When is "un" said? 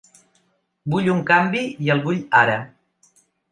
1.17-1.19